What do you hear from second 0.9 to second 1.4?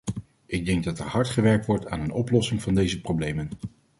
er hard